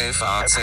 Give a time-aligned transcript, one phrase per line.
[0.00, 0.58] FAZ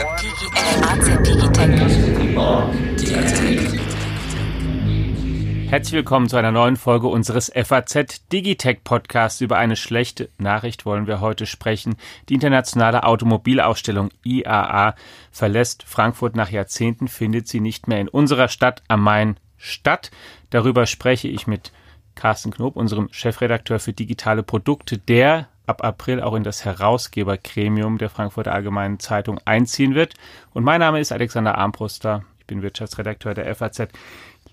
[5.69, 9.41] Herzlich willkommen zu einer neuen Folge unseres FAZ Digitech Podcasts.
[9.41, 11.97] Über eine schlechte Nachricht wollen wir heute sprechen.
[12.29, 14.95] Die internationale Automobilausstellung IAA
[15.31, 20.11] verlässt Frankfurt nach Jahrzehnten, findet sie nicht mehr in unserer Stadt am Main statt.
[20.49, 21.73] Darüber spreche ich mit
[22.15, 28.09] Carsten Knob, unserem Chefredakteur für digitale Produkte, der ab April auch in das Herausgebergremium der
[28.09, 30.13] Frankfurter Allgemeinen Zeitung einziehen wird.
[30.53, 32.23] Und mein Name ist Alexander Armbruster.
[32.39, 33.89] Ich bin Wirtschaftsredakteur der FAZ.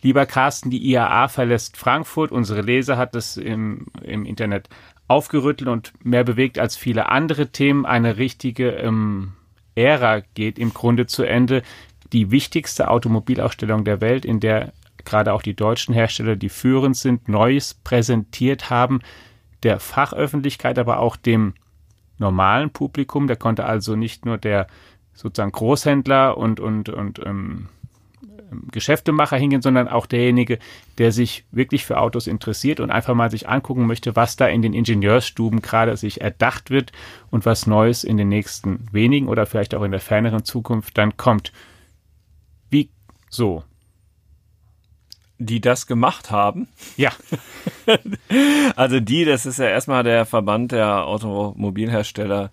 [0.02, 2.32] Lieber Carsten, die IAA verlässt Frankfurt.
[2.32, 4.68] Unsere Leser hat es im, im Internet
[5.06, 7.86] aufgerüttelt und mehr bewegt als viele andere Themen.
[7.86, 9.32] Eine richtige ähm,
[9.74, 11.62] Ära geht im Grunde zu Ende.
[12.12, 14.72] Die wichtigste Automobilausstellung der Welt, in der
[15.04, 19.00] gerade auch die deutschen Hersteller, die führend sind, Neues präsentiert haben,
[19.62, 21.54] der Fachöffentlichkeit, aber auch dem
[22.18, 23.26] normalen Publikum.
[23.26, 24.66] Da konnte also nicht nur der
[25.14, 27.68] sozusagen Großhändler und, und, und ähm,
[28.70, 30.58] Geschäftemacher hingehen, sondern auch derjenige,
[30.98, 34.62] der sich wirklich für Autos interessiert und einfach mal sich angucken möchte, was da in
[34.62, 36.92] den Ingenieursstuben gerade sich erdacht wird
[37.30, 41.16] und was Neues in den nächsten wenigen oder vielleicht auch in der ferneren Zukunft dann
[41.16, 41.52] kommt.
[42.70, 42.90] Wie
[43.30, 43.64] so?
[45.44, 46.68] Die das gemacht haben.
[46.96, 47.10] Ja.
[48.76, 52.50] also die, das ist ja erstmal der Verband der Automobilhersteller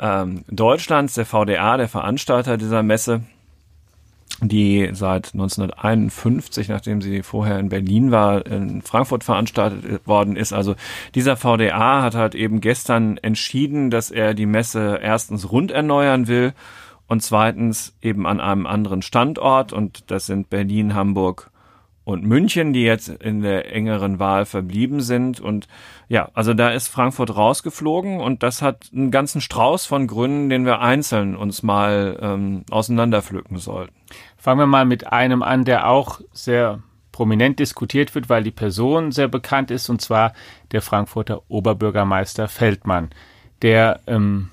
[0.00, 3.22] ähm, Deutschlands, der VDA, der Veranstalter dieser Messe,
[4.40, 10.52] die seit 1951, nachdem sie vorher in Berlin war, in Frankfurt veranstaltet worden ist.
[10.52, 10.74] Also
[11.14, 16.52] dieser VDA hat halt eben gestern entschieden, dass er die Messe erstens rund erneuern will
[17.06, 21.50] und zweitens eben an einem anderen Standort und das sind Berlin, Hamburg
[22.04, 25.40] und München, die jetzt in der engeren Wahl verblieben sind.
[25.40, 25.68] Und
[26.08, 30.66] ja, also da ist Frankfurt rausgeflogen und das hat einen ganzen Strauß von Gründen, den
[30.66, 33.94] wir einzeln uns mal ähm, auseinanderpflücken sollten.
[34.36, 39.12] Fangen wir mal mit einem an, der auch sehr prominent diskutiert wird, weil die Person
[39.12, 40.34] sehr bekannt ist, und zwar
[40.72, 43.10] der Frankfurter Oberbürgermeister Feldmann,
[43.62, 44.50] der, ähm,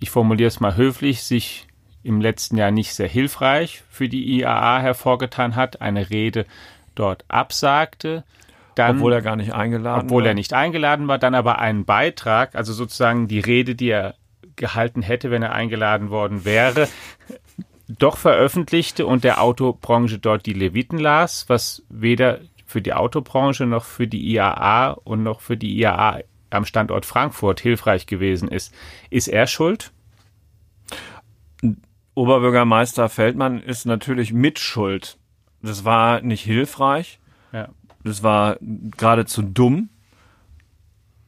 [0.00, 1.65] ich formuliere es mal höflich, sich
[2.06, 6.46] im letzten Jahr nicht sehr hilfreich für die IAA hervorgetan hat, eine Rede
[6.94, 8.24] dort absagte.
[8.76, 10.04] Dann, obwohl er gar nicht eingeladen obwohl war.
[10.04, 14.14] Obwohl er nicht eingeladen war, dann aber einen Beitrag, also sozusagen die Rede, die er
[14.54, 16.88] gehalten hätte, wenn er eingeladen worden wäre,
[17.88, 23.84] doch veröffentlichte und der Autobranche dort die Leviten las, was weder für die Autobranche noch
[23.84, 28.74] für die IAA und noch für die IAA am Standort Frankfurt hilfreich gewesen ist.
[29.10, 29.92] Ist er schuld?
[32.16, 35.18] Oberbürgermeister Feldmann ist natürlich mitschuld.
[35.62, 37.20] Das war nicht hilfreich.
[37.52, 37.68] Ja.
[38.02, 39.90] Das war geradezu dumm.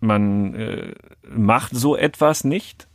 [0.01, 0.95] Man äh,
[1.29, 2.89] macht so etwas nicht.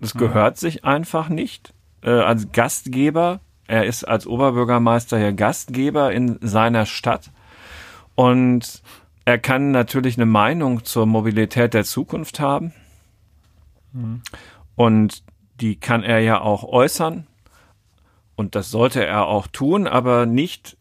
[0.00, 0.60] Das gehört ja.
[0.60, 1.74] sich einfach nicht.
[2.02, 7.32] Äh, als Gastgeber, er ist als Oberbürgermeister ja Gastgeber in seiner Stadt.
[8.14, 8.82] Und
[9.24, 12.72] er kann natürlich eine Meinung zur Mobilität der Zukunft haben.
[13.92, 14.22] Mhm.
[14.76, 15.24] Und
[15.60, 17.26] die kann er ja auch äußern.
[18.36, 20.76] Und das sollte er auch tun, aber nicht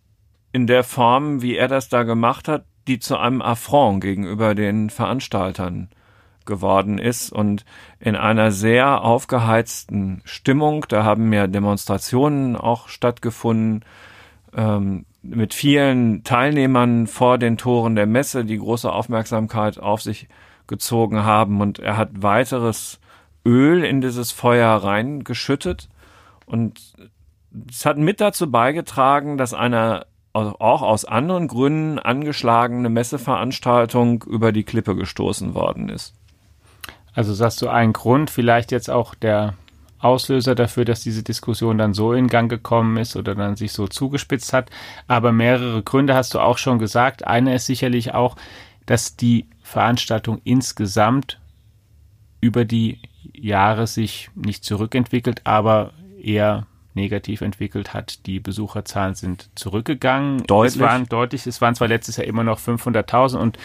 [0.52, 4.90] in der Form, wie er das da gemacht hat, die zu einem Affront gegenüber den
[4.90, 5.90] Veranstaltern
[6.46, 7.66] geworden ist und
[8.00, 10.86] in einer sehr aufgeheizten Stimmung.
[10.88, 13.86] Da haben ja Demonstrationen auch stattgefunden
[14.56, 20.28] ähm, mit vielen Teilnehmern vor den Toren der Messe, die große Aufmerksamkeit auf sich
[20.66, 22.99] gezogen haben und er hat weiteres
[23.50, 25.90] Öl in dieses Feuer reingeschüttet
[26.46, 26.80] und
[27.68, 34.64] es hat mit dazu beigetragen, dass eine auch aus anderen Gründen angeschlagene Messeveranstaltung über die
[34.64, 36.14] Klippe gestoßen worden ist.
[37.14, 39.56] Also sagst du ein Grund, vielleicht jetzt auch der
[39.98, 43.88] Auslöser dafür, dass diese Diskussion dann so in Gang gekommen ist oder dann sich so
[43.88, 44.70] zugespitzt hat.
[45.08, 47.26] Aber mehrere Gründe hast du auch schon gesagt.
[47.26, 48.36] Eine ist sicherlich auch,
[48.86, 51.42] dass die Veranstaltung insgesamt
[52.40, 53.00] über die
[53.34, 58.26] Jahre sich nicht zurückentwickelt, aber eher negativ entwickelt hat.
[58.26, 60.44] Die Besucherzahlen sind zurückgegangen.
[60.46, 60.76] Deutlich.
[60.76, 63.58] Es waren deutlich, es waren zwar letztes Jahr immer noch 500.000 und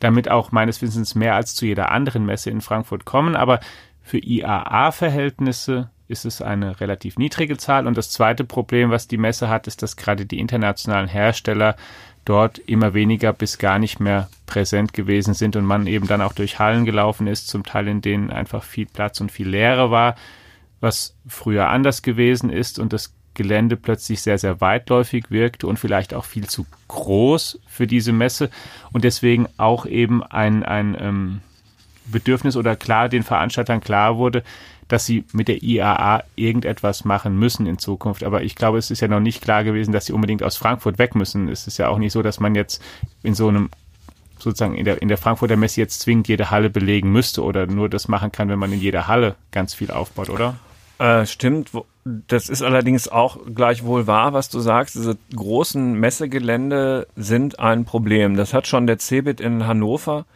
[0.00, 3.60] damit auch meines Wissens mehr als zu jeder anderen Messe in Frankfurt kommen, aber
[4.02, 7.86] für IAA-Verhältnisse ist es eine relativ niedrige Zahl.
[7.86, 11.76] Und das zweite Problem, was die Messe hat, ist, dass gerade die internationalen Hersteller
[12.24, 16.32] dort immer weniger bis gar nicht mehr präsent gewesen sind und man eben dann auch
[16.32, 20.16] durch Hallen gelaufen ist, zum Teil in denen einfach viel Platz und viel Leere war,
[20.80, 26.12] was früher anders gewesen ist und das Gelände plötzlich sehr, sehr weitläufig wirkte und vielleicht
[26.12, 28.50] auch viel zu groß für diese Messe
[28.92, 31.40] und deswegen auch eben ein, ein ähm,
[32.04, 34.42] Bedürfnis oder klar den Veranstaltern klar wurde,
[34.92, 38.22] dass sie mit der IAA irgendetwas machen müssen in Zukunft.
[38.24, 40.98] Aber ich glaube, es ist ja noch nicht klar gewesen, dass sie unbedingt aus Frankfurt
[40.98, 41.48] weg müssen.
[41.48, 42.82] Es ist ja auch nicht so, dass man jetzt
[43.22, 43.70] in so einem
[44.38, 47.88] sozusagen in der, in der Frankfurter Messe jetzt zwingend jede Halle belegen müsste oder nur
[47.88, 50.56] das machen kann, wenn man in jeder Halle ganz viel aufbaut, oder?
[50.98, 51.70] Äh, stimmt.
[52.04, 54.96] Das ist allerdings auch gleichwohl wahr, was du sagst.
[54.96, 58.36] Diese großen Messegelände sind ein Problem.
[58.36, 60.26] Das hat schon der CeBIT in Hannover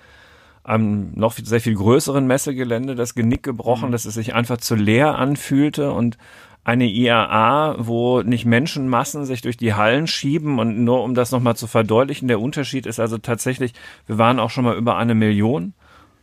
[0.67, 3.93] einem noch sehr viel größeren Messegelände das Genick gebrochen, mhm.
[3.93, 6.19] dass es sich einfach zu leer anfühlte und
[6.65, 11.55] eine IAA, wo nicht Menschenmassen sich durch die Hallen schieben und nur um das nochmal
[11.55, 13.73] zu verdeutlichen, der Unterschied ist also tatsächlich,
[14.07, 15.75] wir waren auch schon mal über eine Million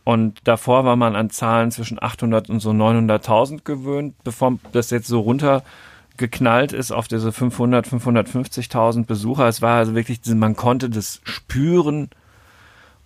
[0.04, 5.08] und davor war man an Zahlen zwischen 800 und so 900.000 gewöhnt, bevor das jetzt
[5.08, 9.48] so runtergeknallt ist auf diese 500, 550.000 Besucher.
[9.48, 12.10] Es war also wirklich, man konnte das spüren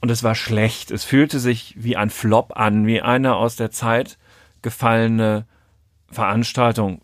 [0.01, 0.91] und es war schlecht.
[0.91, 4.19] Es fühlte sich wie ein Flop an, wie eine aus der Zeit
[4.63, 5.47] gefallene
[6.11, 7.01] Veranstaltung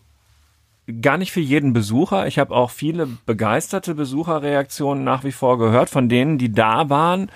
[1.01, 2.27] gar nicht für jeden Besucher.
[2.27, 5.91] Ich habe auch viele begeisterte Besucherreaktionen nach wie vor gehört.
[5.91, 7.31] Von denen, die da waren,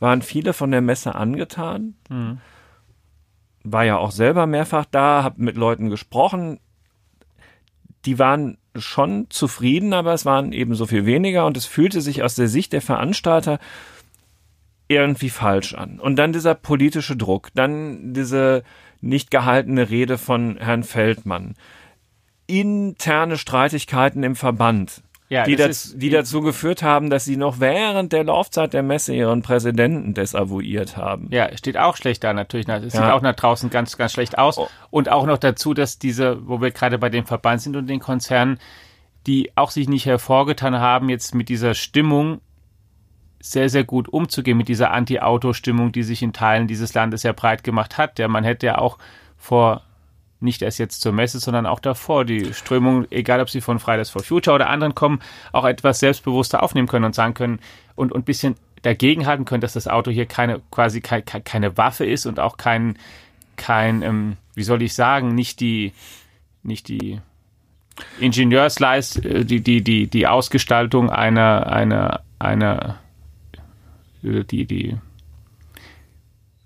[0.00, 1.94] waren viele von der Messe angetan.
[2.08, 2.38] Mhm.
[3.62, 6.60] War ja auch selber mehrfach da, habe mit Leuten gesprochen.
[8.04, 12.22] Die waren schon zufrieden, aber es waren eben so viel weniger und es fühlte sich
[12.22, 13.58] aus der Sicht der Veranstalter
[14.88, 16.00] irgendwie falsch an.
[16.00, 18.62] Und dann dieser politische Druck, dann diese
[19.00, 21.54] nicht gehaltene Rede von Herrn Feldmann
[22.46, 28.12] interne Streitigkeiten im Verband, ja, die, das, die dazu geführt haben, dass sie noch während
[28.12, 31.28] der Laufzeit der Messe ihren Präsidenten desavouiert haben.
[31.30, 32.68] Ja, steht auch schlecht da natürlich.
[32.68, 33.02] Es ja.
[33.02, 34.58] sieht auch nach draußen ganz, ganz schlecht aus.
[34.58, 34.68] Oh.
[34.90, 38.00] Und auch noch dazu, dass diese, wo wir gerade bei dem Verband sind und den
[38.00, 38.58] Konzernen,
[39.26, 42.42] die auch sich nicht hervorgetan haben, jetzt mit dieser Stimmung
[43.44, 47.62] sehr, sehr gut umzugehen, mit dieser Anti-Auto-Stimmung, die sich in Teilen dieses Landes ja breit
[47.62, 48.18] gemacht hat.
[48.18, 48.96] Ja, man hätte ja auch
[49.36, 49.82] vor
[50.40, 54.08] nicht erst jetzt zur Messe, sondern auch davor die Strömung, egal ob sie von Fridays
[54.08, 55.20] for Future oder anderen kommen,
[55.52, 57.60] auch etwas selbstbewusster aufnehmen können und sagen können
[57.96, 62.24] und ein bisschen dagegenhalten können, dass das Auto hier keine quasi keine, keine Waffe ist
[62.24, 62.98] und auch kein
[63.56, 65.92] kein ähm, wie soll ich sagen nicht die
[66.62, 67.20] nicht die
[68.20, 72.98] Ingenieursleist äh, die die die die Ausgestaltung einer einer einer
[74.24, 74.96] die die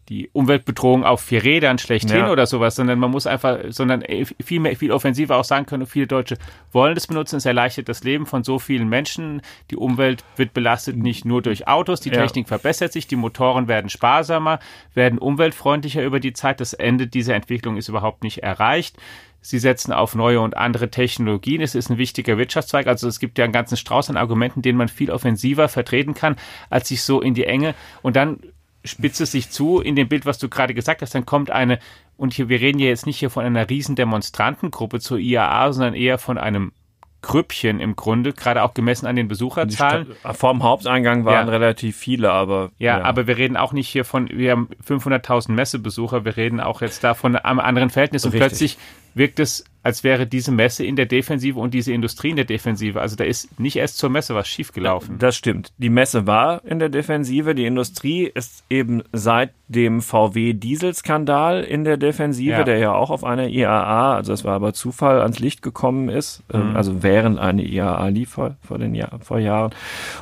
[0.09, 2.31] die Umweltbedrohung auf vier Rädern schlechthin ja.
[2.31, 4.03] oder sowas, sondern man muss einfach, sondern
[4.43, 6.39] viel mehr, viel offensiver auch sagen können, viele Deutsche
[6.73, 10.97] wollen das benutzen, es erleichtert das Leben von so vielen Menschen, die Umwelt wird belastet
[10.97, 12.23] nicht nur durch Autos, die ja.
[12.23, 14.61] Technik verbessert sich, die Motoren werden sparsamer,
[14.95, 18.97] werden umweltfreundlicher über die Zeit, das Ende dieser Entwicklung ist überhaupt nicht erreicht.
[19.41, 21.61] Sie setzen auf neue und andere Technologien.
[21.61, 22.87] Es ist ein wichtiger Wirtschaftszweig.
[22.87, 26.37] Also es gibt ja einen ganzen Strauß an Argumenten, den man viel offensiver vertreten kann,
[26.71, 27.75] als sich so in die Enge.
[28.03, 28.41] Und dann
[28.85, 31.79] spitzt es sich zu in dem Bild, was du gerade gesagt hast, dann kommt eine,
[32.17, 35.95] und hier, wir reden ja jetzt nicht hier von einer riesen Demonstrantengruppe zur IAA, sondern
[35.95, 36.73] eher von einem
[37.21, 40.07] Grüppchen im Grunde, gerade auch gemessen an den Besucherzahlen.
[40.35, 41.53] Vorm Haupteingang waren ja.
[41.53, 42.71] relativ viele, aber.
[42.79, 46.61] Ja, ja, aber wir reden auch nicht hier von, wir haben 500.000 Messebesucher, wir reden
[46.61, 48.25] auch jetzt da von einem anderen Verhältnis.
[48.25, 48.49] Und Richtig.
[48.49, 48.79] plötzlich
[49.15, 53.01] wirkt es, als wäre diese Messe in der Defensive und diese Industrie in der Defensive.
[53.01, 55.19] Also da ist nicht erst zur Messe was schiefgelaufen.
[55.19, 55.73] Das stimmt.
[55.79, 57.55] Die Messe war in der Defensive.
[57.55, 62.65] Die Industrie ist eben seit dem VW-Dieselskandal in der Defensive, ja.
[62.65, 66.43] der ja auch auf einer IAA, also es war aber Zufall, ans Licht gekommen ist.
[66.53, 66.77] Ähm, mhm.
[66.77, 69.73] Also während eine IAA lief vor, vor, den Jahr, vor Jahren.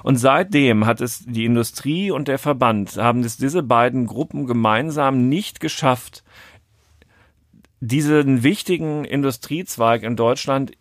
[0.03, 5.29] Und seitdem hat es die Industrie und der Verband haben es diese beiden Gruppen gemeinsam
[5.29, 6.23] nicht geschafft,
[7.81, 10.73] diesen wichtigen Industriezweig in Deutschland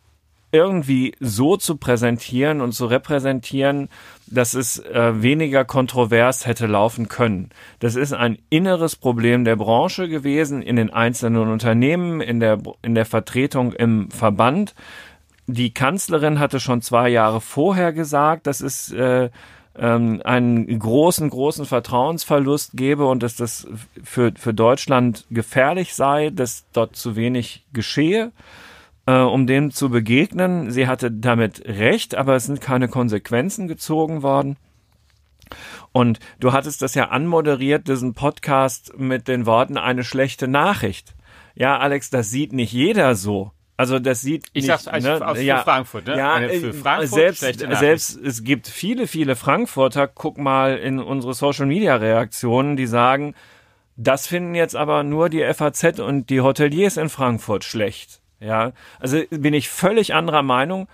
[0.51, 3.89] irgendwie so zu präsentieren und zu repräsentieren,
[4.27, 7.49] dass es äh, weniger kontrovers hätte laufen können.
[7.79, 12.95] Das ist ein inneres Problem der Branche gewesen, in den einzelnen Unternehmen, in der, in
[12.95, 14.75] der Vertretung im Verband.
[15.45, 19.29] Die Kanzlerin hatte schon zwei Jahre vorher gesagt, dass es äh,
[19.77, 23.67] ähm, einen großen, großen Vertrauensverlust gebe und dass das
[24.03, 28.31] für, für Deutschland gefährlich sei, dass dort zu wenig geschehe,
[29.05, 30.71] äh, um dem zu begegnen.
[30.71, 34.57] Sie hatte damit recht, aber es sind keine Konsequenzen gezogen worden.
[35.91, 41.15] Und du hattest das ja anmoderiert, diesen Podcast mit den Worten eine schlechte Nachricht.
[41.53, 43.51] Ja, Alex, das sieht nicht jeder so.
[43.77, 46.17] Also das sieht ich nicht, sag's also ne, aus ja, Frankfurt, ne?
[46.17, 50.99] Ja, Eine für äh, Frankfurt selbst, selbst es gibt viele, viele Frankfurter, guck mal in
[50.99, 53.35] unsere Social Media Reaktionen, die sagen,
[53.97, 58.21] das finden jetzt aber nur die FAZ und die Hoteliers in Frankfurt schlecht.
[58.39, 60.87] Ja, also bin ich völlig anderer Meinung.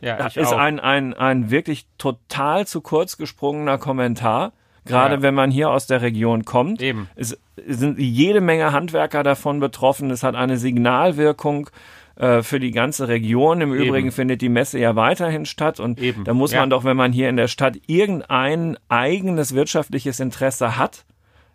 [0.00, 0.58] Ja, ist auch.
[0.58, 4.52] ein, ein, ein wirklich total zu kurz gesprungener Kommentar
[4.86, 5.22] gerade ja.
[5.22, 6.80] wenn man hier aus der Region kommt.
[6.80, 7.08] Eben.
[7.16, 10.10] Es sind jede Menge Handwerker davon betroffen.
[10.10, 11.68] Es hat eine Signalwirkung
[12.16, 13.60] äh, für die ganze Region.
[13.60, 13.84] Im Eben.
[13.84, 16.24] Übrigen findet die Messe ja weiterhin statt und Eben.
[16.24, 16.60] da muss ja.
[16.60, 21.04] man doch, wenn man hier in der Stadt irgendein eigenes wirtschaftliches Interesse hat,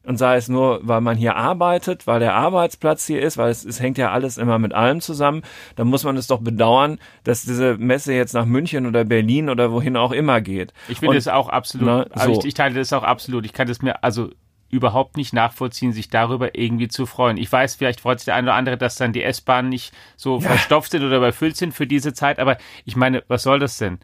[0.04, 3.64] und sei es nur, weil man hier arbeitet, weil der Arbeitsplatz hier ist, weil es,
[3.64, 5.44] es hängt ja alles immer mit allem zusammen,
[5.76, 9.72] dann muss man es doch bedauern, dass diese Messe jetzt nach München oder Berlin oder
[9.72, 10.74] wohin auch immer geht.
[10.88, 12.40] Ich finde es auch absolut, also so.
[12.40, 13.46] ich, ich teile das auch absolut.
[13.46, 14.32] Ich kann das mir, also
[14.72, 17.38] überhaupt nicht nachvollziehen, sich darüber irgendwie zu freuen.
[17.38, 20.40] Ich weiß, vielleicht freut sich der eine oder andere, dass dann die S-Bahnen nicht so
[20.40, 20.50] ja.
[20.50, 24.00] verstopft sind oder überfüllt sind für diese Zeit, aber ich meine, was soll das denn?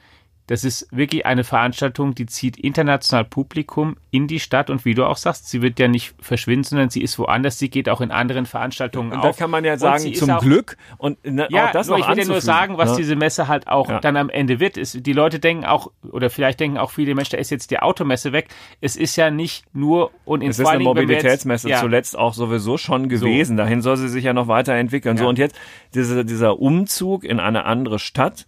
[0.47, 5.05] Das ist wirklich eine Veranstaltung, die zieht international Publikum in die Stadt und wie du
[5.05, 8.11] auch sagst, sie wird ja nicht verschwinden, sondern sie ist woanders, sie geht auch in
[8.11, 9.35] anderen Veranstaltungen und auf.
[9.35, 12.05] Da kann man ja sagen, zum auch, Glück und ne, ja, auch das nur, noch
[12.05, 12.95] ich will ja nur sagen, was ja.
[12.95, 13.99] diese Messe halt auch ja.
[13.99, 14.77] dann am Ende wird.
[14.77, 17.79] Ist, die Leute denken auch, oder vielleicht denken auch viele Menschen, da ist jetzt die
[17.79, 18.47] Automesse weg.
[18.79, 22.77] Es ist ja nicht nur und in Es ist eine Mobilitätsmesse jetzt, zuletzt auch sowieso
[22.77, 23.57] schon gewesen.
[23.57, 23.63] So.
[23.63, 25.17] Dahin soll sie sich ja noch weiterentwickeln.
[25.17, 25.57] So und jetzt
[25.93, 28.45] diese, dieser Umzug in eine andere Stadt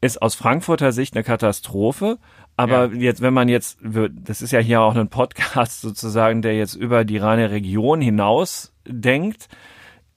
[0.00, 2.18] ist aus Frankfurter Sicht eine Katastrophe.
[2.56, 3.00] Aber ja.
[3.00, 7.04] jetzt, wenn man jetzt, das ist ja hier auch ein Podcast sozusagen, der jetzt über
[7.04, 9.48] die reine Region hinaus denkt.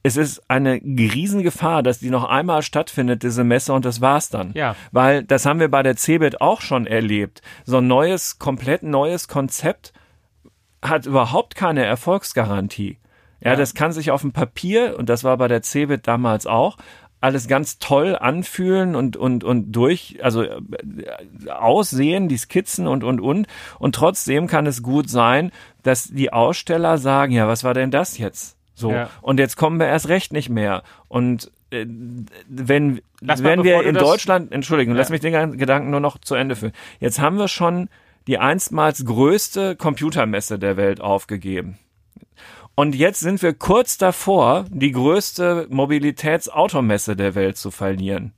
[0.04, 4.52] Es ist eine Riesengefahr, dass die noch einmal stattfindet, diese Messe, und das war's dann.
[4.54, 4.76] Ja.
[4.92, 7.44] Weil das haben wir bei der CeBIT auch schon erlebt.
[7.66, 9.94] So ein neues, komplett neues Konzept
[10.82, 12.98] hat überhaupt keine Erfolgsgarantie.
[13.42, 16.46] Ja, ja, das kann sich auf dem Papier, und das war bei der CeBIT damals
[16.48, 16.78] auch,
[17.22, 20.60] alles ganz toll anfühlen und und und durch also äh,
[21.50, 23.48] aussehen die Skizzen und und und
[23.80, 25.52] und trotzdem kann es gut sein,
[25.84, 28.58] dass die Aussteller sagen, ja, was war denn das jetzt?
[28.74, 29.10] So ja.
[29.22, 31.86] und jetzt kommen wir erst recht nicht mehr und äh,
[32.50, 35.00] wenn lass wenn mal, wir in Deutschland, Entschuldigung, ja.
[35.00, 36.74] lass mich den Gedanken nur noch zu Ende führen.
[37.00, 37.88] Jetzt haben wir schon
[38.28, 41.78] die einstmals größte Computermesse der Welt aufgegeben.
[42.76, 48.34] Und jetzt sind wir kurz davor, die größte Mobilitätsautomesse der Welt zu verlieren.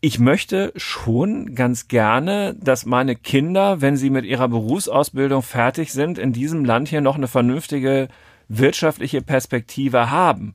[0.00, 6.18] Ich möchte schon ganz gerne, dass meine Kinder, wenn sie mit ihrer Berufsausbildung fertig sind,
[6.18, 8.08] in diesem Land hier noch eine vernünftige
[8.48, 10.54] wirtschaftliche Perspektive haben.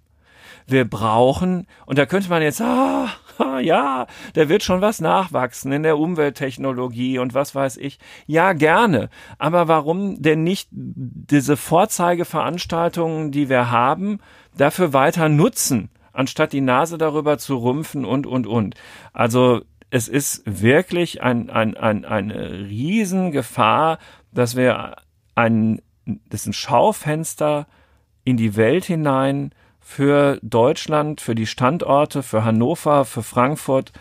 [0.72, 3.10] Wir brauchen, und da könnte man jetzt, ah,
[3.62, 8.00] ja, da wird schon was nachwachsen in der Umwelttechnologie und was weiß ich.
[8.26, 9.10] Ja, gerne.
[9.38, 14.20] Aber warum denn nicht diese Vorzeigeveranstaltungen, die wir haben,
[14.56, 18.76] dafür weiter nutzen, anstatt die Nase darüber zu rümpfen und, und, und.
[19.14, 24.00] Also, es ist wirklich ein, ein, ein, eine Riesengefahr,
[24.32, 24.96] dass wir
[25.36, 27.68] ein, das ist ein Schaufenster
[28.24, 29.52] in die Welt hinein,
[29.82, 33.92] für Deutschland, für die Standorte, für Hannover, für Frankfurt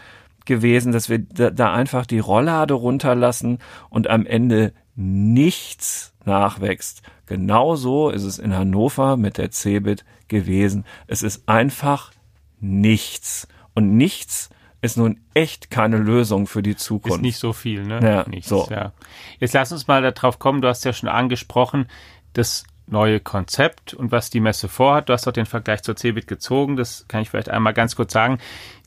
[0.44, 3.58] gewesen, dass wir da, einfach die Rolllade runterlassen
[3.88, 7.02] und am Ende nichts nachwächst.
[7.26, 10.84] Genauso ist es in Hannover mit der Cebit gewesen.
[11.06, 12.12] Es ist einfach
[12.60, 13.49] nichts.
[13.75, 14.50] Und nichts
[14.82, 17.18] ist nun echt keine Lösung für die Zukunft.
[17.18, 18.00] Ist nicht so viel, ne?
[18.02, 18.66] Ja, Nichts, so.
[18.70, 18.92] ja.
[19.38, 21.87] Jetzt lass uns mal darauf kommen, du hast ja schon angesprochen,
[22.32, 25.09] dass neue Konzept und was die Messe vorhat.
[25.09, 26.76] Du hast doch den Vergleich zur CeBIT gezogen.
[26.76, 28.38] Das kann ich vielleicht einmal ganz kurz sagen.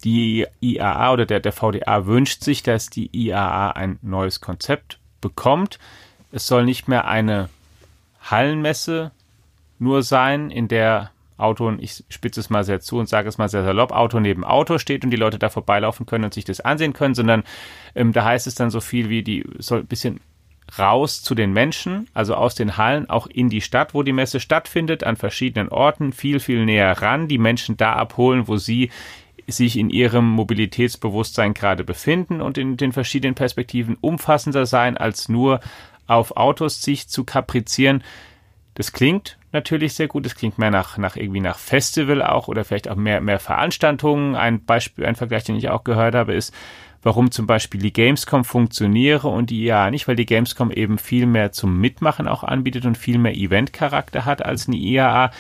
[0.04, 5.80] Die IAA oder der, der VDA wünscht sich, dass die IAA ein neues Konzept bekommt.
[6.32, 7.50] Es soll nicht mehr eine
[8.22, 9.12] Hallenmesse
[9.80, 13.38] nur sein, in der Auto, und ich spitze es mal sehr zu und sage es
[13.38, 16.46] mal sehr salopp, Auto neben Auto steht und die Leute da vorbeilaufen können und sich
[16.46, 17.44] das ansehen können, sondern
[17.96, 20.20] ähm, da heißt es dann so viel wie, die soll ein bisschen
[20.78, 24.40] raus zu den Menschen, also aus den Hallen auch in die Stadt, wo die Messe
[24.40, 28.90] stattfindet, an verschiedenen Orten, viel, viel näher ran, die Menschen da abholen, wo sie
[29.48, 35.60] sich in ihrem Mobilitätsbewusstsein gerade befinden und in den verschiedenen Perspektiven umfassender sein, als nur
[36.08, 38.04] auf Autos sich zu kaprizieren.
[38.76, 40.26] Das klingt natürlich sehr gut.
[40.26, 44.36] Das klingt mehr nach, nach irgendwie nach Festival auch oder vielleicht auch mehr, mehr Veranstaltungen.
[44.36, 46.54] Ein Beispiel, ein Vergleich, den ich auch gehört habe, ist,
[47.04, 51.26] warum zum Beispiel die Gamescom funktioniere und die IAA nicht, weil die Gamescom eben viel
[51.26, 55.32] mehr zum Mitmachen auch anbietet und viel mehr Eventcharakter hat als eine IAA.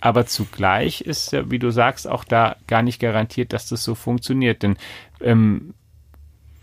[0.00, 4.62] Aber zugleich ist, wie du sagst, auch da gar nicht garantiert, dass das so funktioniert.
[4.62, 4.76] Denn
[5.20, 5.72] ähm,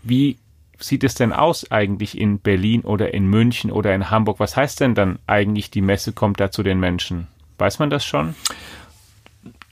[0.02, 0.38] wie
[0.78, 4.38] sieht es denn aus eigentlich in Berlin oder in München oder in Hamburg?
[4.38, 7.26] Was heißt denn dann eigentlich, die Messe kommt da zu den Menschen?
[7.58, 8.34] Weiß man das schon?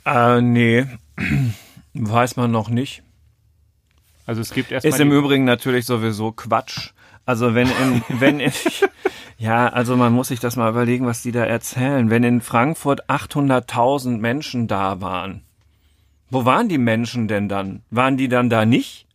[0.04, 0.86] Äh, nee,
[1.94, 3.02] weiß man noch nicht.
[4.26, 4.92] Also es gibt erstmal.
[4.92, 6.90] Ist im Übrigen natürlich sowieso Quatsch.
[7.26, 8.52] Also wenn in, wenn in,
[9.38, 12.10] ja, also man muss sich das mal überlegen, was die da erzählen.
[12.10, 15.42] Wenn in Frankfurt 800.000 Menschen da waren,
[16.30, 17.82] wo waren die Menschen denn dann?
[17.90, 19.06] Waren die dann da nicht?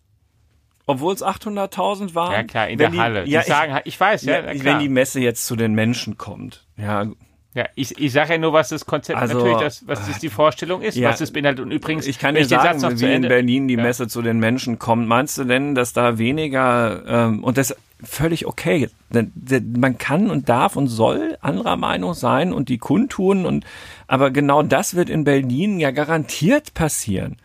[0.87, 2.31] obwohl es 800.000 waren.
[2.31, 3.25] Ja klar, in der die, Halle.
[3.25, 6.17] Ja, die sagen, ich, ich weiß, ja, ja wenn die Messe jetzt zu den Menschen
[6.17, 6.65] kommt.
[6.77, 7.07] Ja,
[7.55, 10.29] ja, ich, ich sage ja nur, was das Konzept also, natürlich, das, was das die
[10.29, 11.63] Vorstellung ist, ja, was das beinhaltet.
[11.63, 13.81] Und übrigens, ich kann dir sagen, wie in Berlin die ja.
[13.81, 15.07] Messe zu den Menschen kommt.
[15.07, 18.89] Meinst du denn, dass da weniger ähm, und das völlig okay.
[19.09, 23.65] Man kann und darf und soll anderer Meinung sein und die kundtun und
[24.07, 27.37] aber genau das wird in Berlin ja garantiert passieren.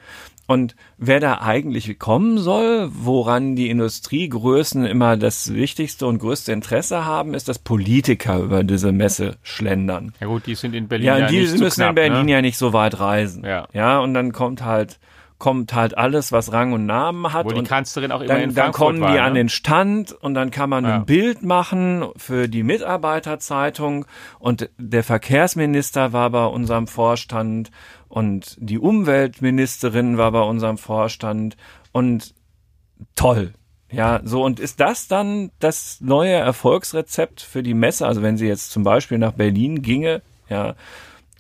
[0.51, 7.05] Und wer da eigentlich kommen soll, woran die Industriegrößen immer das wichtigste und größte Interesse
[7.05, 10.13] haben, ist, dass Politiker über diese Messe schlendern.
[10.19, 12.27] Ja gut, die sind in Berlin ja, ja die nicht müssen so knapp, in Berlin
[12.27, 12.33] ne?
[12.33, 13.45] ja nicht so weit reisen.
[13.45, 13.69] Ja.
[13.73, 14.99] ja, und dann kommt halt
[15.39, 17.47] kommt halt alles, was Rang und Namen hat.
[17.47, 19.23] Wo die Kanzlerin auch immer dann, in dann Frankfurt kommen war, die ne?
[19.23, 20.97] an den Stand und dann kann man Ja.
[20.97, 24.05] ein Bild machen für die Mitarbeiterzeitung
[24.39, 27.71] und der Verkehrsminister war bei unserem Vorstand
[28.11, 31.57] und die Umweltministerin war bei unserem Vorstand
[31.93, 32.35] und
[33.15, 33.55] toll.
[33.91, 38.07] Ja, so und ist das dann das neue Erfolgsrezept für die Messe?
[38.07, 40.75] Also wenn sie jetzt zum Beispiel nach Berlin ginge, ja,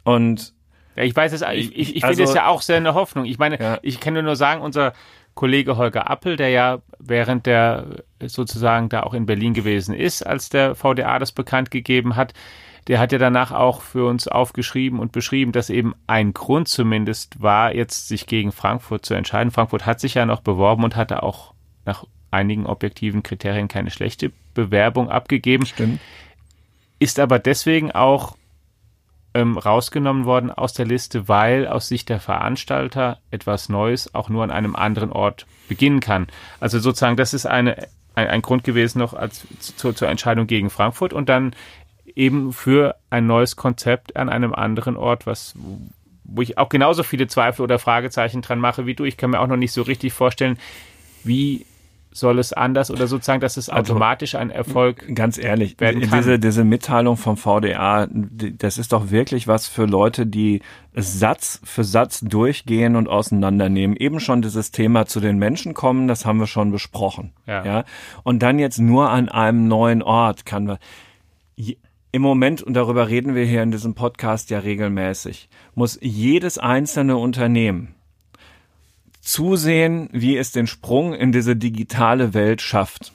[0.04, 0.54] und
[0.96, 3.24] Ja, ich weiß es, ich, ich, ich Also- finde es ja auch sehr eine Hoffnung.
[3.24, 3.78] Ich meine, Ja.
[3.82, 4.92] ich kann nur sagen, unser
[5.34, 7.86] Kollege Holger Appel, der ja während der
[8.26, 12.34] sozusagen da auch in Berlin gewesen ist, als der VDA das bekannt gegeben hat,
[12.90, 17.40] der hat ja danach auch für uns aufgeschrieben und beschrieben, dass eben ein Grund zumindest
[17.40, 19.52] war, jetzt sich gegen Frankfurt zu entscheiden.
[19.52, 21.54] Frankfurt hat sich ja noch beworben und hatte auch
[21.84, 26.00] nach einigen objektiven Kriterien keine schlechte Bewerbung abgegeben stimmt.
[26.98, 28.36] ist aber deswegen auch
[29.34, 34.42] ähm, rausgenommen worden aus der Liste, weil aus Sicht der Veranstalter etwas Neues auch nur
[34.42, 36.26] an einem anderen Ort beginnen kann.
[36.58, 40.70] Also sozusagen, das ist eine, ein, ein Grund gewesen noch als, zu, zur Entscheidung gegen
[40.70, 41.54] Frankfurt und dann
[42.16, 45.54] eben für ein neues Konzept an einem anderen Ort, was
[46.32, 49.02] wo ich auch genauso viele Zweifel oder Fragezeichen dran mache wie du.
[49.04, 50.58] Ich kann mir auch noch nicht so richtig vorstellen,
[51.24, 51.66] wie
[52.12, 56.18] soll es anders oder sozusagen, dass es Also- automatisch ein Erfolg Ganz ehrlich, werden kann.
[56.18, 60.60] diese, diese Mitteilung vom VDA, das ist doch wirklich was für Leute, die
[60.94, 63.96] Satz für Satz durchgehen und auseinandernehmen.
[63.96, 67.32] Eben schon dieses Thema zu den Menschen kommen, das haben wir schon besprochen.
[67.46, 67.64] Ja.
[67.64, 67.84] ja?
[68.24, 70.78] Und dann jetzt nur an einem neuen Ort kann wir.
[72.12, 77.16] Im Moment, und darüber reden wir hier in diesem Podcast ja regelmäßig, muss jedes einzelne
[77.16, 77.94] Unternehmen
[79.20, 83.12] zusehen, wie es den Sprung in diese digitale Welt schafft.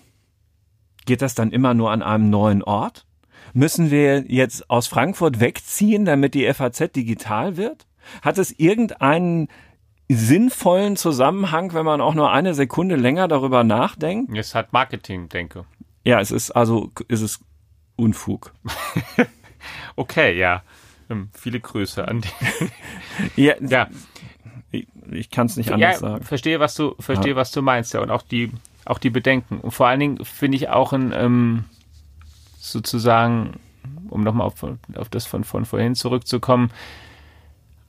[1.06, 3.06] Geht das dann immer nur an einem neuen Ort?
[3.54, 7.88] Müssen wir jetzt aus Frankfurt wegziehen, damit die FAZ digital wird?
[8.22, 9.50] Hat es irgendeinen
[10.08, 14.38] sinnvollen Zusammenhang, wenn man auch nur eine Sekunde länger darüber nachdenkt?
[14.38, 15.66] Es hat Marketing, denke.
[16.06, 17.42] Ja, es ist also, es ist
[17.96, 18.54] Unfug.
[19.96, 20.62] Okay, ja.
[21.10, 22.30] Ähm, viele Grüße an die.
[23.42, 23.88] Ja, Ja,
[24.72, 26.24] ich, ich kann es nicht ja anders sagen.
[26.24, 28.02] verstehe, was du, verstehe, was du meinst, ja.
[28.02, 28.52] Und auch die,
[28.86, 29.60] auch die Bedenken.
[29.60, 31.66] Und vor allen Dingen finde ich auch ein, ähm,
[32.60, 33.60] sozusagen,
[34.10, 34.64] um nochmal auf,
[34.96, 36.72] auf das von, von vorhin zurückzukommen,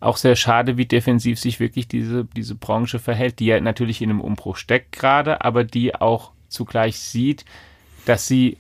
[0.01, 4.11] auch sehr schade, wie defensiv sich wirklich diese, diese Branche verhält, die ja natürlich in
[4.11, 7.45] einem Umbruch steckt gerade, aber die auch zugleich sieht,
[8.05, 8.59] dass sie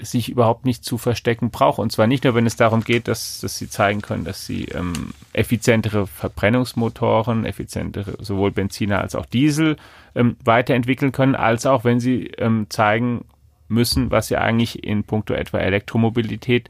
[0.00, 1.78] sich überhaupt nicht zu verstecken braucht.
[1.78, 4.64] Und zwar nicht nur, wenn es darum geht, dass, dass sie zeigen können, dass sie
[4.66, 9.76] ähm, effizientere Verbrennungsmotoren, effizientere sowohl Benziner als auch Diesel
[10.14, 13.24] ähm, weiterentwickeln können, als auch wenn sie ähm, zeigen
[13.68, 16.68] müssen, was sie eigentlich in puncto etwa Elektromobilität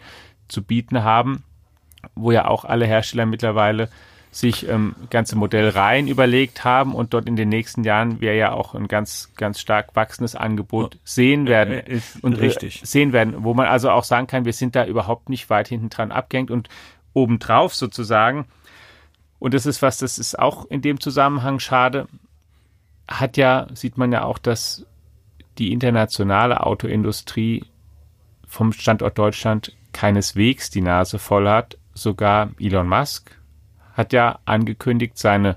[0.49, 1.43] zu bieten haben,
[2.15, 3.89] wo ja auch alle Hersteller mittlerweile
[4.31, 8.75] sich ähm, ganze Modellreihen überlegt haben und dort in den nächsten Jahren wir ja auch
[8.75, 11.75] ein ganz, ganz stark wachsendes Angebot sehen werden.
[11.75, 12.83] Ist und äh, richtig.
[12.85, 15.89] sehen werden, wo man also auch sagen kann, wir sind da überhaupt nicht weit hinten
[15.89, 16.69] dran abgehängt und
[17.15, 18.47] obendrauf sozusagen,
[19.39, 22.07] und das ist was, das ist auch in dem Zusammenhang schade,
[23.07, 24.85] hat ja, sieht man ja auch, dass
[25.59, 27.65] die internationale Autoindustrie
[28.47, 31.79] vom Standort Deutschland keineswegs die Nase voll hat.
[31.95, 33.38] Sogar Elon Musk
[33.99, 35.57] hat ja angekündigt, seine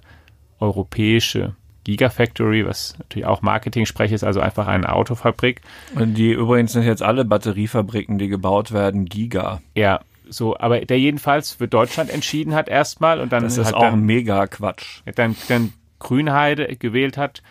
[0.59, 5.61] europäische Gigafactory, was natürlich auch Marketing-Sprech ist, also einfach eine Autofabrik,
[5.95, 9.61] Und die übrigens sind jetzt alle Batteriefabriken, die gebaut werden, Giga.
[9.75, 13.81] ja, so, aber der jedenfalls für Deutschland entschieden hat erstmal und dann Das ist auch
[13.81, 15.01] dann, mega Quatsch.
[15.15, 17.41] dann, dann Grünheide gewählt hat,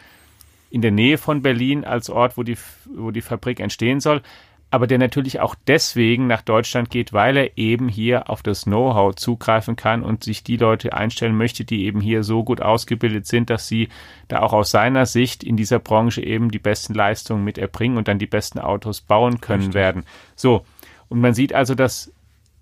[0.71, 2.57] in der Nähe von Berlin als Ort, wo die,
[2.97, 4.23] wo die Fabrik entstehen soll,
[4.71, 9.15] aber der natürlich auch deswegen nach Deutschland geht, weil er eben hier auf das Know-how
[9.17, 13.51] zugreifen kann und sich die Leute einstellen möchte, die eben hier so gut ausgebildet sind,
[13.51, 13.89] dass sie
[14.29, 18.07] da auch aus seiner Sicht in dieser Branche eben die besten Leistungen mit erbringen und
[18.07, 19.75] dann die besten Autos bauen können Richtig.
[19.75, 20.05] werden.
[20.37, 20.65] So.
[21.09, 22.13] Und man sieht also, dass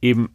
[0.00, 0.30] eben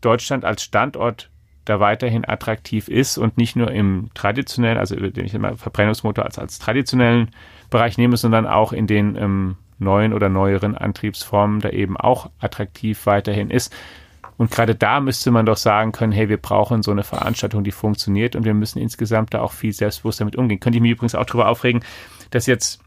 [0.00, 1.30] Deutschland als Standort
[1.64, 6.38] da weiterhin attraktiv ist und nicht nur im traditionellen, also den ich immer Verbrennungsmotor als,
[6.38, 7.30] als traditionellen
[7.70, 13.06] Bereich nehme, sondern auch in den ähm, neuen oder neueren Antriebsformen da eben auch attraktiv
[13.06, 13.74] weiterhin ist.
[14.36, 17.70] Und gerade da müsste man doch sagen können, hey, wir brauchen so eine Veranstaltung, die
[17.70, 20.58] funktioniert und wir müssen insgesamt da auch viel selbstbewusst damit umgehen.
[20.58, 21.84] Könnte ich mich übrigens auch darüber aufregen,
[22.30, 22.80] dass jetzt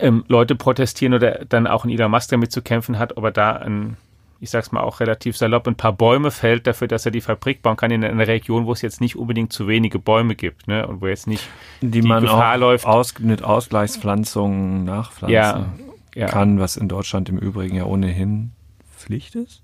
[0.00, 3.30] ähm, Leute protestieren oder dann auch ein Elon Musk damit zu kämpfen hat, ob er
[3.30, 3.96] da ein
[4.42, 7.62] ich sag's mal auch relativ salopp, ein paar Bäume fällt dafür, dass er die Fabrik
[7.62, 10.84] bauen kann in einer Region, wo es jetzt nicht unbedingt zu wenige Bäume gibt, ne?
[10.84, 11.48] Und wo jetzt nicht
[11.80, 12.84] die, die man Gefahr läuft.
[12.84, 15.66] Aus, mit Ausgleichspflanzungen nachpflanzen ja,
[16.14, 16.26] ja.
[16.26, 18.52] kann, was in Deutschland im Übrigen ja ohnehin
[18.96, 19.62] Pflicht ist.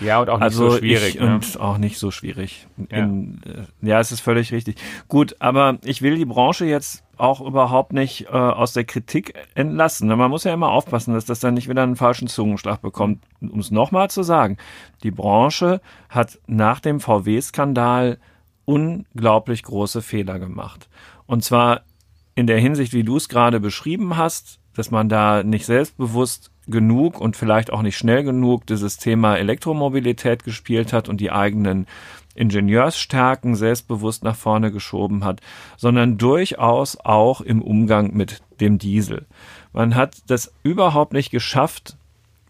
[0.00, 1.14] Ja, und auch nicht also so schwierig.
[1.14, 1.34] Ich, ne?
[1.34, 2.66] Und auch nicht so schwierig.
[2.90, 3.52] In, ja.
[3.52, 4.76] Äh, ja, es ist völlig richtig.
[5.08, 10.08] Gut, aber ich will die Branche jetzt auch überhaupt nicht äh, aus der Kritik entlassen.
[10.08, 13.24] Man muss ja immer aufpassen, dass das dann nicht wieder einen falschen Zungenschlag bekommt.
[13.40, 14.58] Um es nochmal zu sagen,
[15.02, 18.18] die Branche hat nach dem VW-Skandal
[18.66, 20.88] unglaublich große Fehler gemacht.
[21.26, 21.82] Und zwar
[22.34, 27.20] in der Hinsicht, wie du es gerade beschrieben hast, dass man da nicht selbstbewusst genug
[27.20, 31.86] und vielleicht auch nicht schnell genug dieses Thema Elektromobilität gespielt hat und die eigenen
[32.34, 35.40] Ingenieursstärken selbstbewusst nach vorne geschoben hat,
[35.76, 39.26] sondern durchaus auch im Umgang mit dem Diesel.
[39.72, 41.96] Man hat das überhaupt nicht geschafft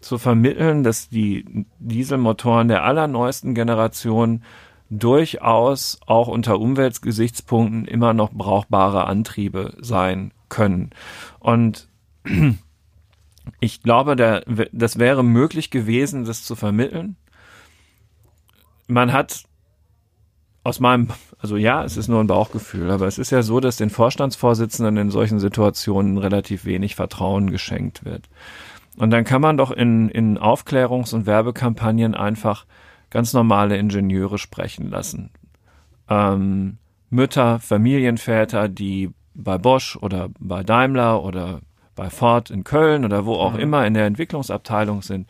[0.01, 4.43] zu vermitteln, dass die Dieselmotoren der allerneuesten Generation
[4.89, 10.91] durchaus auch unter Umweltgesichtspunkten immer noch brauchbare Antriebe sein können.
[11.39, 11.87] Und
[13.59, 17.15] ich glaube, der, das wäre möglich gewesen, das zu vermitteln.
[18.87, 19.43] Man hat
[20.63, 21.07] aus meinem,
[21.39, 24.97] also ja, es ist nur ein Bauchgefühl, aber es ist ja so, dass den Vorstandsvorsitzenden
[24.97, 28.29] in solchen Situationen relativ wenig Vertrauen geschenkt wird.
[28.97, 32.65] Und dann kann man doch in, in Aufklärungs- und Werbekampagnen einfach
[33.09, 35.29] ganz normale Ingenieure sprechen lassen.
[36.09, 36.77] Ähm,
[37.09, 41.61] Mütter, Familienväter, die bei Bosch oder bei Daimler oder
[41.97, 43.59] bei Ford in Köln oder wo auch mhm.
[43.59, 45.27] immer in der Entwicklungsabteilung sind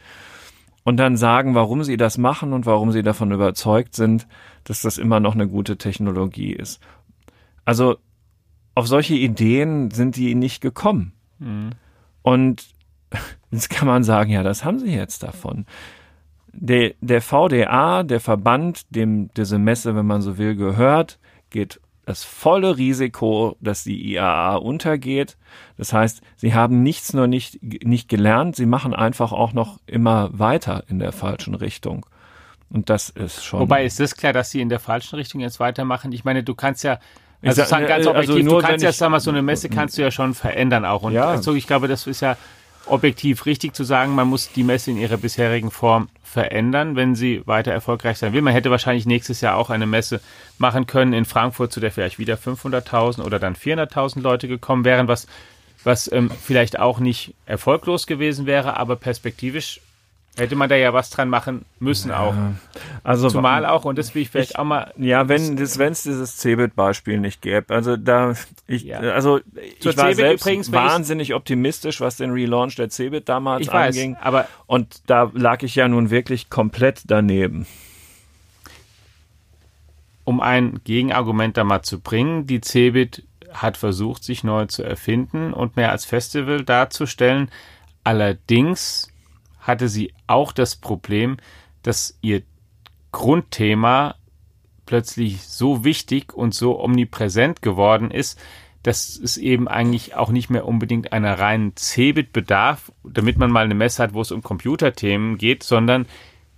[0.84, 4.28] und dann sagen, warum sie das machen und warum sie davon überzeugt sind,
[4.64, 6.80] dass das immer noch eine gute Technologie ist.
[7.66, 7.98] Also
[8.76, 11.14] auf solche Ideen sind die nicht gekommen.
[11.40, 11.72] Mhm.
[12.22, 12.68] Und
[13.52, 15.66] jetzt kann man sagen, ja, das haben sie jetzt davon.
[16.54, 22.24] Der, der VDA, der Verband, dem diese Messe, wenn man so will, gehört, geht das
[22.24, 25.36] volle Risiko, dass die IAA untergeht.
[25.78, 30.30] Das heißt, sie haben nichts nur nicht, nicht gelernt, sie machen einfach auch noch immer
[30.32, 32.06] weiter in der falschen Richtung.
[32.70, 33.60] Und das ist schon.
[33.60, 36.14] Wobei ist es klar, dass sie in der falschen Richtung jetzt weitermachen?
[36.14, 36.98] Ich meine, du kannst ja,
[37.42, 39.42] also sag, sagen ganz also objektiv, also nur, du kannst ja, sag mal, so eine
[39.42, 41.04] Messe kannst du ja schon verändern auch.
[41.04, 41.26] Und ja.
[41.26, 42.38] also ich glaube, das ist ja
[42.90, 47.42] objektiv richtig zu sagen, man muss die Messe in ihrer bisherigen Form verändern, wenn sie
[47.46, 48.42] weiter erfolgreich sein will.
[48.42, 50.22] Man hätte wahrscheinlich nächstes Jahr auch eine Messe
[50.58, 55.08] machen können in Frankfurt, zu der vielleicht wieder 500.000 oder dann 400.000 Leute gekommen wären,
[55.08, 55.28] was,
[55.84, 59.80] was ähm, vielleicht auch nicht erfolglos gewesen wäre, aber perspektivisch
[60.38, 62.36] Hätte man da ja was dran machen müssen auch.
[63.04, 64.94] Also Zumal auch, und das will ich vielleicht ich, auch mal.
[64.98, 67.74] Ja, wenn es dieses Cebit-Beispiel nicht gäbe.
[67.74, 68.36] Also da,
[68.68, 69.00] ich, ja.
[69.00, 69.40] also
[69.80, 73.72] Zur ich war Cebit selbst übrigens, wahnsinnig optimistisch, was den Relaunch der Cebit damals ich
[73.72, 74.14] anging.
[74.16, 77.66] Weiß, aber und da lag ich ja nun wirklich komplett daneben.
[80.24, 85.54] Um ein Gegenargument da mal zu bringen, die Cebit hat versucht, sich neu zu erfinden
[85.54, 87.50] und mehr als Festival darzustellen.
[88.04, 89.12] Allerdings
[89.68, 91.38] hatte sie auch das Problem,
[91.84, 92.42] dass ihr
[93.12, 94.16] Grundthema
[94.86, 98.40] plötzlich so wichtig und so omnipräsent geworden ist,
[98.84, 103.66] dass es eben eigentlich auch nicht mehr unbedingt einer reinen Cebit bedarf, damit man mal
[103.66, 106.06] eine Messe hat, wo es um Computerthemen geht, sondern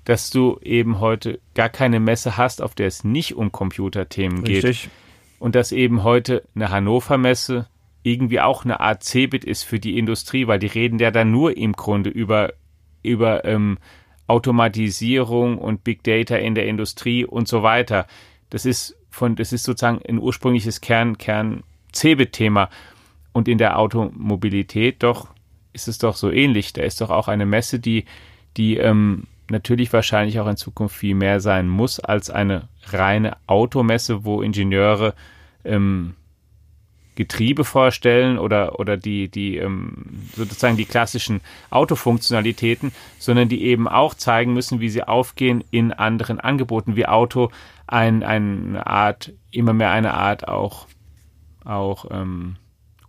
[0.05, 4.83] dass du eben heute gar keine Messe hast, auf der es nicht um Computerthemen Richtig.
[4.83, 4.91] geht.
[5.39, 7.67] Und dass eben heute eine Hannover Messe
[8.03, 11.57] irgendwie auch eine Art Cebit ist für die Industrie, weil die reden ja dann nur
[11.57, 12.53] im Grunde über
[13.03, 13.77] über ähm,
[14.27, 18.05] Automatisierung und Big Data in der Industrie und so weiter.
[18.49, 22.69] Das ist von, das ist sozusagen ein ursprüngliches Kern, Kern Cebit-Thema.
[23.31, 25.27] Und in der Automobilität doch
[25.73, 26.73] ist es doch so ähnlich.
[26.73, 28.05] Da ist doch auch eine Messe, die,
[28.57, 34.25] die ähm, natürlich wahrscheinlich auch in Zukunft viel mehr sein muss als eine reine Automesse,
[34.25, 35.13] wo Ingenieure
[35.63, 36.15] ähm,
[37.19, 40.05] Getriebe vorstellen oder, oder die, die ähm,
[40.37, 46.39] sozusagen die klassischen Autofunktionalitäten, sondern die eben auch zeigen müssen, wie sie aufgehen in anderen
[46.39, 47.51] Angeboten, wie Auto
[47.87, 50.87] ein, eine Art, immer mehr eine Art auch,
[51.65, 52.55] auch ähm,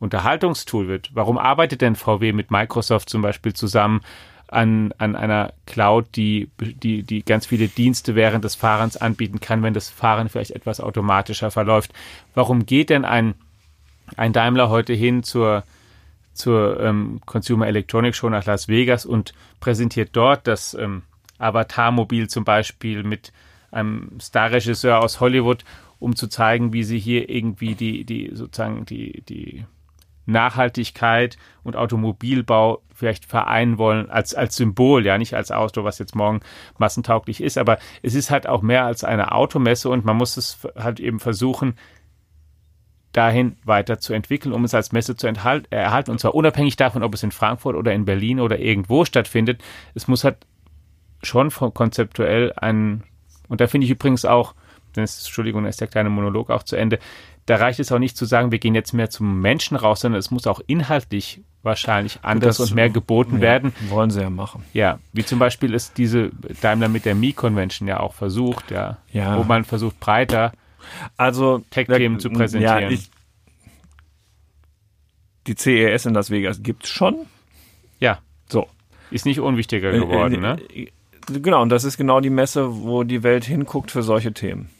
[0.01, 1.11] Unterhaltungstool wird.
[1.15, 4.01] Warum arbeitet denn VW mit Microsoft zum Beispiel zusammen?
[4.49, 9.63] an, an einer Cloud, die, die, die ganz viele Dienste während des Fahrens anbieten kann,
[9.63, 11.93] wenn das Fahren vielleicht etwas automatischer verläuft.
[12.35, 13.35] Warum geht denn ein,
[14.17, 15.65] ein Daimler heute hin zur,
[16.33, 21.03] zur ähm, Consumer Electronics Show nach Las Vegas und präsentiert dort das ähm,
[21.39, 23.33] Avatar-Mobil zum Beispiel mit
[23.71, 25.65] einem Starregisseur aus Hollywood,
[25.99, 29.65] um zu zeigen, wie sie hier irgendwie die, die sozusagen die, die
[30.27, 36.15] Nachhaltigkeit und Automobilbau vielleicht vereinen wollen als, als Symbol, ja, nicht als Auto, was jetzt
[36.15, 36.41] morgen
[36.79, 40.59] massentauglich ist, aber es ist halt auch mehr als eine Automesse und man muss es
[40.77, 41.75] halt eben versuchen,
[43.13, 46.11] dahin weiter zu entwickeln, um es als Messe zu erhalten.
[46.11, 49.63] Und zwar unabhängig davon, ob es in Frankfurt oder in Berlin oder irgendwo stattfindet.
[49.95, 50.37] Es muss halt
[51.23, 53.03] schon konzeptuell ein,
[53.49, 54.55] und da finde ich übrigens auch,
[54.97, 56.99] denn es, Entschuldigung, ist der kleine Monolog auch zu Ende,
[57.47, 60.19] da reicht es auch nicht zu sagen, wir gehen jetzt mehr zum Menschen raus, sondern
[60.19, 63.73] es muss auch inhaltlich wahrscheinlich anders das, und mehr geboten ja, werden.
[63.89, 64.65] Wollen sie ja machen.
[64.73, 69.37] Ja, wie zum Beispiel ist diese Daimler mit der Mi-Convention ja auch versucht, ja, ja.
[69.39, 70.53] wo man versucht, breiter
[71.17, 72.83] also Tech-Themen zu präsentieren.
[72.83, 73.11] Ja, ich,
[75.47, 77.27] die CES in Las Vegas gibt es schon.
[77.99, 78.19] Ja.
[78.49, 78.69] So.
[79.11, 81.41] Ist nicht unwichtiger geworden, äh, äh, ne?
[81.41, 84.71] Genau, und das ist genau die Messe, wo die Welt hinguckt für solche Themen.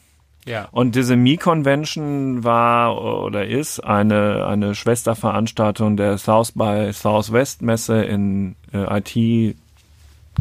[0.45, 0.67] Ja.
[0.71, 8.55] Und diese Mi-Convention war oder ist eine, eine Schwesterveranstaltung der South by Southwest Messe in
[8.73, 9.55] äh, IT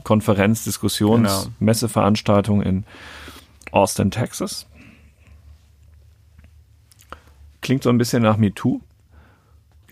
[0.04, 1.54] Konferenz, Diskussions, genau.
[1.58, 2.84] Messeveranstaltung in
[3.72, 4.66] Austin, Texas.
[7.70, 8.80] Klingt so ein bisschen nach MeToo.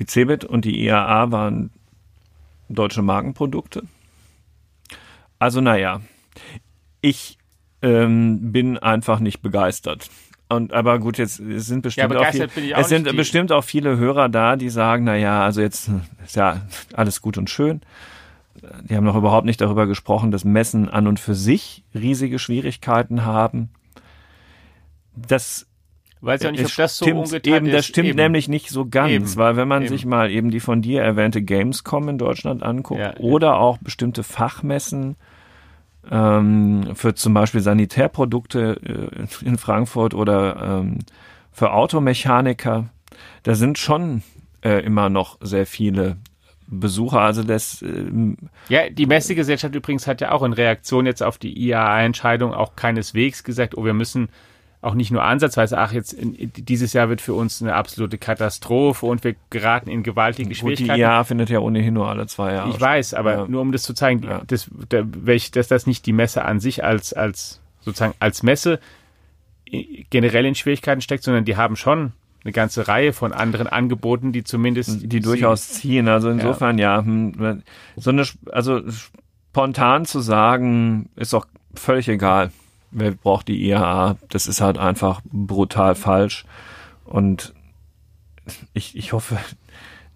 [0.00, 1.70] Die CeBIT und die IAA waren
[2.68, 3.84] deutsche Markenprodukte.
[5.38, 6.00] Also naja,
[7.02, 7.38] ich
[7.80, 10.10] ähm, bin einfach nicht begeistert.
[10.48, 13.96] Und aber gut, jetzt sind bestimmt ja, auch, viel, auch es sind bestimmt auch viele
[13.96, 15.88] Hörer da, die sagen, na ja, also jetzt
[16.24, 16.62] ist ja
[16.94, 17.80] alles gut und schön.
[18.90, 23.24] Die haben noch überhaupt nicht darüber gesprochen, dass Messen an und für sich riesige Schwierigkeiten
[23.24, 23.70] haben.
[25.14, 25.67] Das
[26.20, 27.74] Weiß ja nicht, ob das so stimmt eben, ist.
[27.74, 28.16] Das stimmt eben.
[28.16, 29.36] nämlich nicht so ganz, eben.
[29.36, 29.88] weil wenn man eben.
[29.88, 33.54] sich mal eben die von dir erwähnte Gamescom in Deutschland anguckt ja, oder ja.
[33.54, 35.16] auch bestimmte Fachmessen,
[36.10, 40.98] ähm, für zum Beispiel Sanitärprodukte äh, in Frankfurt oder ähm,
[41.52, 42.88] für Automechaniker.
[43.42, 44.22] Da sind schon
[44.62, 46.16] äh, immer noch sehr viele
[46.66, 47.20] Besucher.
[47.20, 47.82] Also das.
[47.82, 48.36] Ähm,
[48.68, 53.44] ja, die Messegesellschaft übrigens hat ja auch in Reaktion jetzt auf die IAA-Entscheidung auch keineswegs
[53.44, 54.28] gesagt, oh, wir müssen
[54.80, 59.06] auch nicht nur ansatzweise, ach, jetzt in, dieses Jahr wird für uns eine absolute Katastrophe
[59.06, 60.94] und wir geraten in gewaltige Schwierigkeiten.
[60.94, 62.70] Die IA findet ja ohnehin nur alle zwei Jahre.
[62.70, 63.46] Ich weiß, aber ja.
[63.48, 64.42] nur um das zu zeigen, ja.
[64.46, 64.70] dass,
[65.52, 68.78] dass das nicht die Messe an sich als, als sozusagen als Messe
[70.10, 72.12] generell in Schwierigkeiten steckt, sondern die haben schon
[72.44, 76.06] eine ganze Reihe von anderen Angeboten, die zumindest die, die durchaus ziehen.
[76.08, 77.62] Also insofern ja, ja hm,
[77.96, 78.80] so eine also
[79.50, 82.52] spontan zu sagen ist doch völlig egal
[82.90, 84.16] wer braucht die IAA?
[84.28, 86.44] Das ist halt einfach brutal falsch.
[87.04, 87.54] Und
[88.72, 89.38] ich, ich hoffe,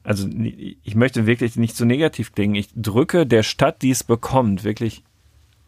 [0.04, 2.54] also ich möchte wirklich nicht so negativ klingen.
[2.54, 5.02] Ich drücke der Stadt, die es bekommt, wirklich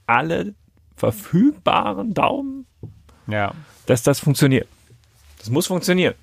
[0.06, 0.54] alle
[0.96, 2.66] verfügbaren Daumen,
[3.26, 3.52] ja.
[3.86, 4.68] dass das funktioniert.
[5.38, 6.14] Das muss funktionieren.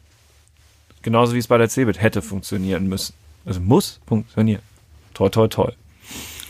[1.02, 3.14] Genauso wie es bei der CeBIT hätte funktionieren müssen.
[3.46, 4.62] Also muss funktionieren.
[5.14, 5.76] Toll, toll, toll.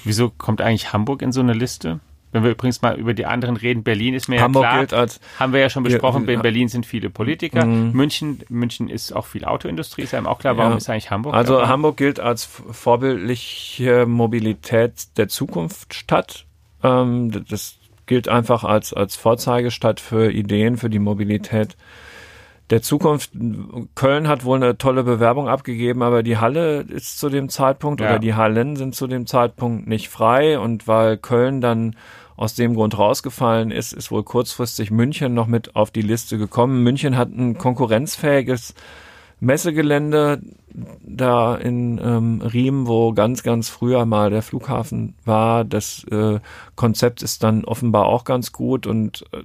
[0.04, 2.00] Wieso kommt eigentlich Hamburg in so eine Liste?
[2.32, 4.94] Wenn wir übrigens mal über die anderen reden, Berlin ist mir Hamburg ja klar, gilt
[4.94, 7.66] als, haben wir ja schon besprochen, ja, in Berlin sind viele Politiker.
[7.66, 7.92] Mhm.
[7.92, 10.78] München, München ist auch viel Autoindustrie, ist einem auch klar, warum ja.
[10.78, 11.34] ist eigentlich Hamburg?
[11.34, 11.68] Also dabei?
[11.68, 16.46] Hamburg gilt als vorbildliche Mobilität der Zukunftsstadt.
[16.84, 21.76] Ähm, das gilt einfach als, als Vorzeigestadt für Ideen, für die Mobilität
[22.72, 23.32] der Zukunft.
[23.96, 28.08] Köln hat wohl eine tolle Bewerbung abgegeben, aber die Halle ist zu dem Zeitpunkt ja.
[28.08, 31.96] oder die Hallen sind zu dem Zeitpunkt nicht frei und weil Köln dann
[32.38, 36.82] aus dem Grund rausgefallen ist, ist wohl kurzfristig München noch mit auf die Liste gekommen.
[36.82, 38.74] München hat ein konkurrenzfähiges
[39.40, 40.42] Messegelände
[41.02, 45.66] da in ähm, Riem, wo ganz, ganz früher mal der Flughafen war.
[45.66, 46.40] Das äh,
[46.76, 49.44] Konzept ist dann offenbar auch ganz gut und äh,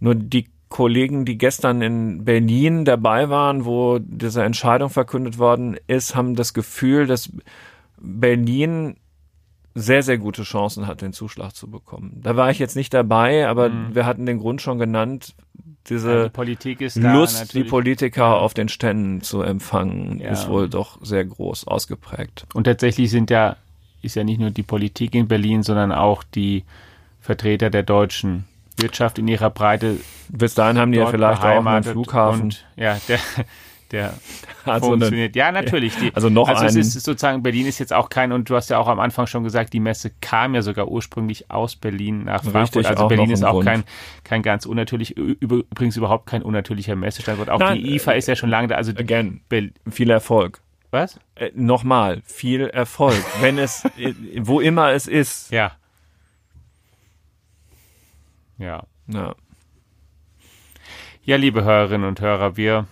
[0.00, 6.16] nur die Kollegen, die gestern in Berlin dabei waren, wo diese Entscheidung verkündet worden ist,
[6.16, 7.30] haben das Gefühl, dass
[7.98, 8.96] Berlin
[9.74, 12.20] sehr, sehr gute Chancen hat, den Zuschlag zu bekommen.
[12.22, 13.94] Da war ich jetzt nicht dabei, aber mhm.
[13.94, 15.34] wir hatten den Grund schon genannt,
[15.88, 20.30] diese ja, die Lust, die Politiker auf den Ständen zu empfangen, ja.
[20.30, 22.46] ist wohl doch sehr groß ausgeprägt.
[22.54, 23.56] Und tatsächlich sind ja,
[24.02, 26.64] ist ja nicht nur die Politik in Berlin, sondern auch die
[27.20, 28.44] Vertreter der deutschen
[28.78, 29.96] Wirtschaft in ihrer Breite.
[30.28, 32.42] Bis dahin haben die ja vielleicht auch einen Flughafen.
[32.42, 33.18] Und, ja, der,
[33.90, 34.14] der
[34.64, 35.34] also funktioniert.
[35.34, 35.96] Eine, ja, natürlich.
[35.96, 38.70] Die, also noch also es ist sozusagen, Berlin ist jetzt auch kein, und du hast
[38.70, 42.42] ja auch am Anfang schon gesagt, die Messe kam ja sogar ursprünglich aus Berlin nach
[42.42, 42.76] Frankfurt.
[42.76, 43.66] Richtig, also Berlin ist auch Grund.
[43.66, 43.84] kein,
[44.24, 47.50] kein ganz unnatürlich, übrigens überhaupt kein unnatürlicher Messestandort.
[47.50, 48.74] Auch Nein, die IFA ist ja schon lange da.
[48.74, 49.40] Also again,
[49.88, 50.60] viel Erfolg.
[50.90, 51.18] Was?
[51.34, 53.22] Äh, Nochmal, viel Erfolg.
[53.40, 55.50] Wenn es, äh, wo immer es ist.
[55.50, 55.72] Ja.
[58.58, 58.84] Ja.
[59.08, 59.34] Ja.
[61.24, 62.86] Ja, liebe Hörerinnen und Hörer, wir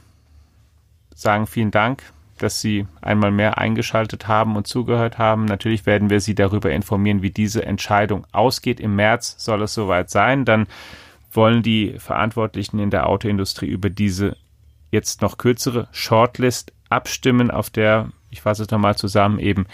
[1.14, 2.02] sagen vielen Dank,
[2.38, 5.44] dass Sie einmal mehr eingeschaltet haben und zugehört haben.
[5.44, 8.80] Natürlich werden wir Sie darüber informieren, wie diese Entscheidung ausgeht.
[8.80, 10.44] Im März soll es soweit sein.
[10.44, 10.66] Dann
[11.30, 14.36] wollen die Verantwortlichen in der Autoindustrie über diese
[14.90, 19.66] jetzt noch kürzere Shortlist abstimmen, auf der, ich fasse es nochmal zusammen, eben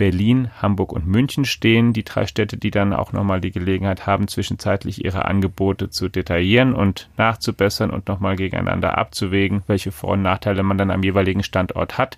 [0.00, 1.92] Berlin, Hamburg und München stehen.
[1.92, 6.72] Die drei Städte, die dann auch nochmal die Gelegenheit haben, zwischenzeitlich ihre Angebote zu detaillieren
[6.72, 11.98] und nachzubessern und nochmal gegeneinander abzuwägen, welche Vor- und Nachteile man dann am jeweiligen Standort
[11.98, 12.16] hat.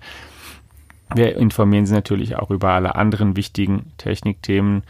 [1.13, 4.83] Wir informieren Sie natürlich auch über alle anderen wichtigen Technikthemen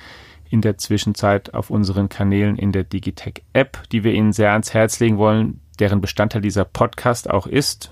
[0.51, 4.75] in der Zwischenzeit auf unseren Kanälen in der Digitech App, die wir Ihnen sehr ans
[4.75, 7.91] Herz legen wollen, deren Bestandteil dieser Podcast auch ist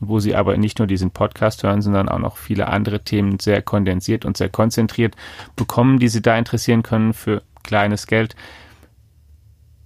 [0.00, 3.62] wo Sie aber nicht nur diesen Podcast hören, sondern auch noch viele andere Themen sehr
[3.62, 5.16] kondensiert und sehr konzentriert
[5.56, 8.36] bekommen, die Sie da interessieren können für kleines Geld.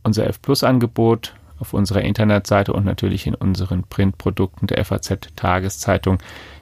[0.03, 6.19] Unser F Plus Angebot auf unserer Internetseite und natürlich in unseren Printprodukten der FAZ Tageszeitung,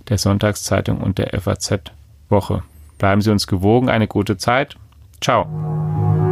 [0.09, 1.81] der Sonntagszeitung und der FAZ
[2.29, 2.63] Woche.
[2.99, 4.77] Bleiben Sie uns gewogen, eine gute Zeit.
[5.21, 6.26] Ciao.